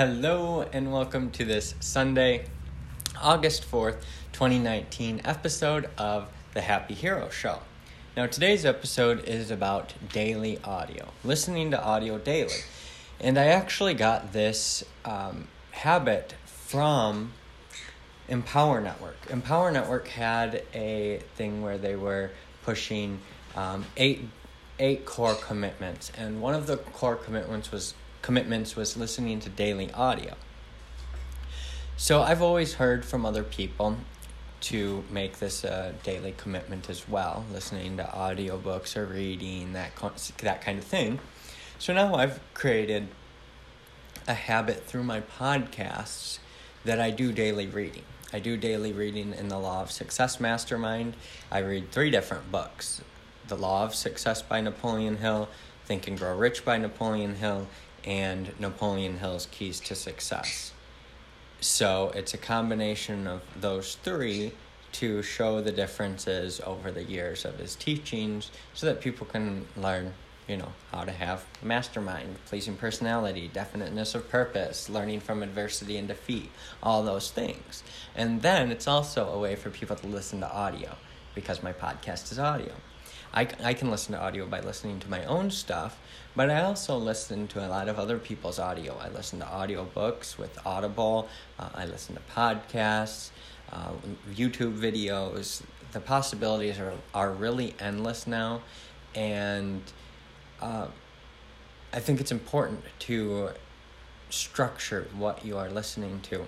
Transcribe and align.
Hello, 0.00 0.62
and 0.72 0.90
welcome 0.90 1.30
to 1.32 1.44
this 1.44 1.74
Sunday, 1.78 2.46
August 3.20 3.70
4th, 3.70 3.96
2019 4.32 5.20
episode 5.26 5.90
of 5.98 6.30
The 6.54 6.62
Happy 6.62 6.94
Hero 6.94 7.28
Show. 7.28 7.58
Now, 8.16 8.24
today's 8.24 8.64
episode 8.64 9.28
is 9.28 9.50
about 9.50 9.92
daily 10.10 10.58
audio, 10.64 11.08
listening 11.22 11.70
to 11.72 11.84
audio 11.84 12.16
daily. 12.16 12.60
And 13.20 13.38
I 13.38 13.48
actually 13.48 13.92
got 13.92 14.32
this 14.32 14.84
um, 15.04 15.48
habit 15.72 16.32
from 16.46 17.34
Empower 18.26 18.80
Network. 18.80 19.18
Empower 19.28 19.70
Network 19.70 20.08
had 20.08 20.62
a 20.72 21.20
thing 21.34 21.60
where 21.60 21.76
they 21.76 21.94
were 21.94 22.30
pushing 22.64 23.20
um, 23.54 23.84
eight 23.98 24.22
eight 24.78 25.04
core 25.04 25.34
commitments, 25.34 26.10
and 26.16 26.40
one 26.40 26.54
of 26.54 26.66
the 26.66 26.78
core 26.78 27.16
commitments 27.16 27.70
was 27.70 27.92
commitments 28.22 28.76
was 28.76 28.96
listening 28.96 29.40
to 29.40 29.48
daily 29.48 29.90
audio. 29.92 30.34
So 31.96 32.22
I've 32.22 32.42
always 32.42 32.74
heard 32.74 33.04
from 33.04 33.26
other 33.26 33.42
people 33.42 33.96
to 34.62 35.04
make 35.10 35.38
this 35.38 35.64
a 35.64 35.94
daily 36.02 36.34
commitment 36.36 36.90
as 36.90 37.08
well, 37.08 37.44
listening 37.52 37.96
to 37.96 38.04
audiobooks 38.04 38.96
or 38.96 39.06
reading 39.06 39.72
that 39.72 39.92
that 40.38 40.62
kind 40.62 40.78
of 40.78 40.84
thing. 40.84 41.18
So 41.78 41.94
now 41.94 42.14
I've 42.14 42.40
created 42.54 43.08
a 44.28 44.34
habit 44.34 44.84
through 44.84 45.04
my 45.04 45.20
podcasts 45.20 46.38
that 46.84 47.00
I 47.00 47.10
do 47.10 47.32
daily 47.32 47.66
reading. 47.66 48.04
I 48.32 48.38
do 48.38 48.56
daily 48.56 48.92
reading 48.92 49.34
in 49.34 49.48
the 49.48 49.58
Law 49.58 49.82
of 49.82 49.90
Success 49.90 50.38
Mastermind. 50.38 51.14
I 51.50 51.58
read 51.58 51.90
three 51.90 52.10
different 52.10 52.52
books 52.52 53.02
The 53.48 53.56
Law 53.56 53.84
of 53.84 53.94
Success 53.94 54.40
by 54.40 54.60
Napoleon 54.60 55.16
Hill, 55.16 55.48
Think 55.84 56.06
and 56.06 56.18
Grow 56.18 56.36
Rich 56.36 56.64
by 56.64 56.78
Napoleon 56.78 57.36
Hill, 57.36 57.66
and 58.04 58.58
Napoleon 58.58 59.18
Hill's 59.18 59.46
Keys 59.46 59.80
to 59.80 59.94
Success. 59.94 60.72
So 61.60 62.10
it's 62.14 62.32
a 62.32 62.38
combination 62.38 63.26
of 63.26 63.42
those 63.60 63.96
three 63.96 64.52
to 64.92 65.22
show 65.22 65.60
the 65.60 65.72
differences 65.72 66.60
over 66.64 66.90
the 66.90 67.04
years 67.04 67.44
of 67.44 67.58
his 67.58 67.76
teachings 67.76 68.50
so 68.74 68.86
that 68.86 69.00
people 69.00 69.26
can 69.26 69.66
learn, 69.76 70.14
you 70.48 70.56
know, 70.56 70.72
how 70.90 71.04
to 71.04 71.12
have 71.12 71.44
mastermind, 71.62 72.36
pleasing 72.46 72.76
personality, 72.76 73.50
definiteness 73.52 74.14
of 74.14 74.28
purpose, 74.30 74.88
learning 74.88 75.20
from 75.20 75.42
adversity 75.42 75.96
and 75.96 76.08
defeat, 76.08 76.50
all 76.82 77.02
those 77.02 77.30
things. 77.30 77.82
And 78.16 78.42
then 78.42 78.72
it's 78.72 78.88
also 78.88 79.28
a 79.28 79.38
way 79.38 79.54
for 79.54 79.70
people 79.70 79.96
to 79.96 80.06
listen 80.06 80.40
to 80.40 80.52
audio 80.52 80.96
because 81.34 81.62
my 81.62 81.72
podcast 81.72 82.32
is 82.32 82.38
audio. 82.38 82.72
I, 83.32 83.48
I 83.62 83.74
can 83.74 83.90
listen 83.90 84.14
to 84.14 84.20
audio 84.20 84.46
by 84.46 84.60
listening 84.60 84.98
to 85.00 85.10
my 85.10 85.24
own 85.24 85.50
stuff, 85.50 85.98
but 86.34 86.50
I 86.50 86.62
also 86.62 86.96
listen 86.96 87.46
to 87.48 87.64
a 87.64 87.68
lot 87.68 87.88
of 87.88 87.98
other 87.98 88.18
people's 88.18 88.58
audio. 88.58 88.96
I 89.00 89.08
listen 89.08 89.38
to 89.38 89.44
audiobooks 89.44 90.36
with 90.36 90.58
Audible, 90.66 91.28
uh, 91.58 91.68
I 91.74 91.86
listen 91.86 92.16
to 92.16 92.22
podcasts, 92.34 93.30
uh, 93.72 93.92
YouTube 94.34 94.76
videos. 94.76 95.62
The 95.92 96.00
possibilities 96.00 96.78
are, 96.78 96.94
are 97.14 97.32
really 97.32 97.74
endless 97.78 98.26
now, 98.26 98.62
and 99.14 99.82
uh, 100.60 100.88
I 101.92 102.00
think 102.00 102.20
it's 102.20 102.32
important 102.32 102.82
to 103.00 103.50
structure 104.28 105.08
what 105.16 105.44
you 105.44 105.56
are 105.56 105.70
listening 105.70 106.20
to 106.22 106.46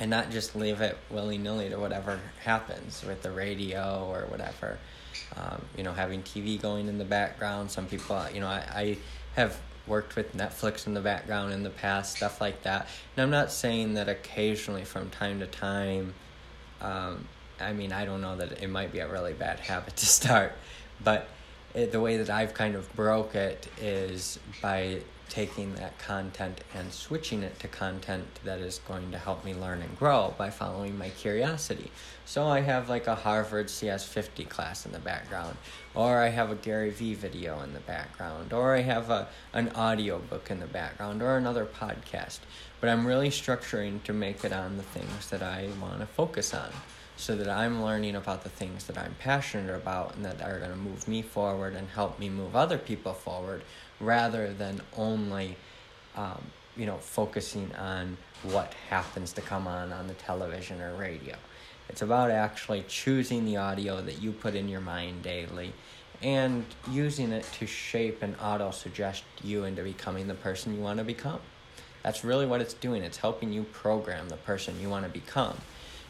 and 0.00 0.10
not 0.10 0.30
just 0.30 0.54
leave 0.54 0.80
it 0.80 0.96
willy 1.10 1.38
nilly 1.38 1.68
to 1.70 1.78
whatever 1.78 2.20
happens 2.42 3.04
with 3.06 3.22
the 3.22 3.30
radio 3.30 4.06
or 4.10 4.26
whatever 4.26 4.78
um, 5.36 5.64
you 5.76 5.82
know, 5.82 5.92
having 5.92 6.22
TV 6.22 6.60
going 6.60 6.88
in 6.88 6.98
the 6.98 7.04
background. 7.04 7.70
Some 7.70 7.86
people, 7.86 8.22
you 8.32 8.40
know, 8.40 8.46
I, 8.46 8.64
I 8.74 8.98
have 9.34 9.58
worked 9.86 10.16
with 10.16 10.36
Netflix 10.36 10.86
in 10.86 10.94
the 10.94 11.00
background 11.00 11.52
in 11.52 11.62
the 11.62 11.70
past, 11.70 12.16
stuff 12.16 12.40
like 12.40 12.62
that. 12.62 12.88
And 13.16 13.22
I'm 13.22 13.30
not 13.30 13.52
saying 13.52 13.94
that 13.94 14.08
occasionally 14.08 14.84
from 14.84 15.10
time 15.10 15.40
to 15.40 15.46
time, 15.46 16.14
um, 16.80 17.26
I 17.60 17.72
mean, 17.72 17.92
I 17.92 18.04
don't 18.04 18.20
know 18.20 18.36
that 18.36 18.62
it 18.62 18.68
might 18.68 18.92
be 18.92 18.98
a 18.98 19.08
really 19.08 19.32
bad 19.32 19.60
habit 19.60 19.96
to 19.96 20.06
start, 20.20 20.52
but 21.02 21.28
it, 21.74 21.92
the 21.92 22.00
way 22.00 22.16
that 22.18 22.30
I've 22.30 22.54
kind 22.54 22.74
of 22.74 22.92
broke 22.96 23.34
it 23.34 23.68
is 23.80 24.38
by 24.62 25.00
taking 25.28 25.74
that 25.74 25.98
content 25.98 26.60
and 26.74 26.92
switching 26.92 27.42
it 27.42 27.58
to 27.58 27.68
content 27.68 28.26
that 28.44 28.60
is 28.60 28.80
going 28.86 29.10
to 29.10 29.18
help 29.18 29.44
me 29.44 29.54
learn 29.54 29.82
and 29.82 29.98
grow 29.98 30.34
by 30.38 30.50
following 30.50 30.96
my 30.96 31.08
curiosity. 31.10 31.90
So 32.24 32.46
I 32.46 32.60
have 32.60 32.88
like 32.88 33.06
a 33.06 33.14
Harvard 33.14 33.66
CS50 33.66 34.48
class 34.48 34.86
in 34.86 34.92
the 34.92 34.98
background, 34.98 35.56
or 35.94 36.20
I 36.20 36.28
have 36.28 36.50
a 36.50 36.54
Gary 36.54 36.90
Vee 36.90 37.14
video 37.14 37.60
in 37.60 37.72
the 37.72 37.80
background, 37.80 38.52
or 38.52 38.74
I 38.74 38.80
have 38.80 39.10
a 39.10 39.28
an 39.52 39.70
audio 39.70 40.18
book 40.18 40.50
in 40.50 40.60
the 40.60 40.66
background, 40.66 41.22
or 41.22 41.36
another 41.36 41.66
podcast. 41.66 42.40
But 42.80 42.90
I'm 42.90 43.06
really 43.06 43.30
structuring 43.30 44.02
to 44.04 44.12
make 44.12 44.44
it 44.44 44.52
on 44.52 44.76
the 44.76 44.82
things 44.82 45.30
that 45.30 45.42
I 45.42 45.68
want 45.80 46.00
to 46.00 46.06
focus 46.06 46.52
on 46.54 46.70
so 47.16 47.34
that 47.34 47.48
I'm 47.48 47.82
learning 47.82 48.14
about 48.14 48.42
the 48.42 48.50
things 48.50 48.84
that 48.84 48.98
I'm 48.98 49.14
passionate 49.18 49.74
about 49.74 50.14
and 50.16 50.24
that 50.24 50.42
are 50.42 50.58
going 50.58 50.70
to 50.70 50.76
move 50.76 51.08
me 51.08 51.22
forward 51.22 51.74
and 51.74 51.88
help 51.88 52.18
me 52.18 52.28
move 52.28 52.54
other 52.54 52.78
people 52.78 53.14
forward 53.14 53.62
rather 54.00 54.52
than 54.52 54.82
only 54.96 55.56
um, 56.14 56.42
you 56.76 56.84
know 56.84 56.98
focusing 56.98 57.74
on 57.76 58.18
what 58.42 58.74
happens 58.90 59.32
to 59.32 59.40
come 59.40 59.66
on 59.66 59.92
on 59.92 60.06
the 60.06 60.14
television 60.14 60.80
or 60.80 60.94
radio. 60.94 61.36
It's 61.88 62.02
about 62.02 62.30
actually 62.30 62.84
choosing 62.88 63.44
the 63.44 63.56
audio 63.56 64.02
that 64.02 64.20
you 64.20 64.32
put 64.32 64.54
in 64.54 64.68
your 64.68 64.80
mind 64.80 65.22
daily 65.22 65.72
and 66.22 66.64
using 66.90 67.32
it 67.32 67.48
to 67.58 67.66
shape 67.66 68.22
and 68.22 68.34
auto 68.42 68.70
suggest 68.70 69.22
you 69.42 69.64
into 69.64 69.82
becoming 69.82 70.26
the 70.26 70.34
person 70.34 70.74
you 70.74 70.80
want 70.80 70.98
to 70.98 71.04
become. 71.04 71.40
That's 72.02 72.24
really 72.24 72.46
what 72.46 72.60
it's 72.60 72.74
doing. 72.74 73.02
It's 73.02 73.18
helping 73.18 73.52
you 73.52 73.64
program 73.64 74.28
the 74.28 74.36
person 74.36 74.80
you 74.80 74.90
want 74.90 75.04
to 75.04 75.10
become 75.10 75.56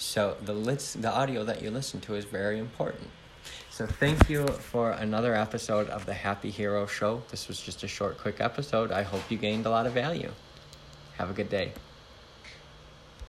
so 0.00 0.36
the 0.42 0.54
lis- 0.54 0.94
the 0.94 1.12
audio 1.12 1.44
that 1.44 1.62
you 1.62 1.70
listen 1.70 2.00
to 2.00 2.14
is 2.14 2.24
very 2.24 2.58
important. 2.58 3.08
So 3.70 3.86
thank 3.86 4.28
you 4.28 4.46
for 4.46 4.92
another 4.92 5.34
episode 5.34 5.88
of 5.88 6.06
the 6.06 6.14
Happy 6.14 6.50
Hero 6.50 6.86
Show. 6.86 7.22
This 7.30 7.48
was 7.48 7.60
just 7.60 7.82
a 7.82 7.88
short, 7.88 8.18
quick 8.18 8.40
episode. 8.40 8.90
I 8.92 9.02
hope 9.02 9.22
you 9.30 9.38
gained 9.38 9.66
a 9.66 9.70
lot 9.70 9.86
of 9.86 9.92
value. 9.92 10.32
Have 11.16 11.30
a 11.30 11.32
good 11.32 11.48
day. 11.48 11.72